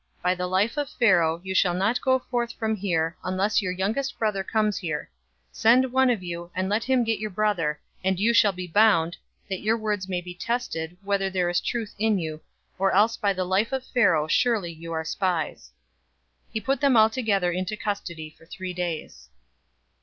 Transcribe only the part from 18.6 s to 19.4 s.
days.